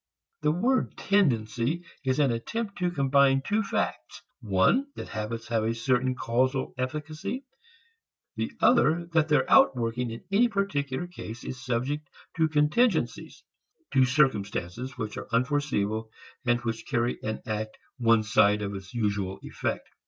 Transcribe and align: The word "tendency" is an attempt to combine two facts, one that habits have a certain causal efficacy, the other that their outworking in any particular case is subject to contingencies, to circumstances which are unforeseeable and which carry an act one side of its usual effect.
The 0.41 0.49
word 0.51 0.97
"tendency" 0.97 1.85
is 2.03 2.17
an 2.17 2.31
attempt 2.31 2.79
to 2.79 2.89
combine 2.89 3.43
two 3.45 3.61
facts, 3.61 4.23
one 4.39 4.87
that 4.95 5.09
habits 5.09 5.49
have 5.49 5.63
a 5.63 5.75
certain 5.75 6.15
causal 6.15 6.73
efficacy, 6.75 7.45
the 8.35 8.51
other 8.61 9.05
that 9.13 9.27
their 9.27 9.47
outworking 9.47 10.09
in 10.09 10.23
any 10.31 10.47
particular 10.47 11.05
case 11.05 11.43
is 11.43 11.63
subject 11.63 12.07
to 12.37 12.49
contingencies, 12.49 13.43
to 13.93 14.03
circumstances 14.05 14.97
which 14.97 15.17
are 15.17 15.29
unforeseeable 15.31 16.09
and 16.47 16.61
which 16.61 16.87
carry 16.87 17.19
an 17.21 17.43
act 17.45 17.77
one 17.99 18.23
side 18.23 18.63
of 18.63 18.73
its 18.73 18.95
usual 18.95 19.37
effect. 19.43 19.87